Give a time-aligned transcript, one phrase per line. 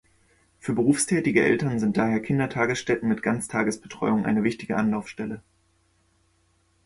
[0.57, 5.41] Für berufstätige Eltern sind daher Kindertagesstätten mit Ganztagesbetreuung eine wichtige Anlaufstelle.